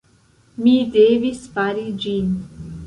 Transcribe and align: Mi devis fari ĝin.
Mi 0.61 0.73
devis 0.95 1.45
fari 1.57 1.87
ĝin. 2.07 2.37